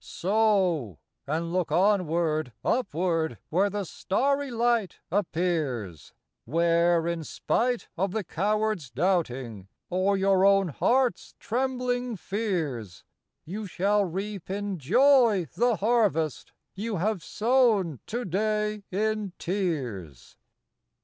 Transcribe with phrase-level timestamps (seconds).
[0.03, 0.97] Sow;
[1.27, 8.89] and look onward, upward, Where the starry light appears,— Where, in spite of the coward's
[8.89, 13.03] doubting, Or your own heart's trembling fears,
[13.45, 20.35] You shall reap in joy the harvest You have sown to day in tears.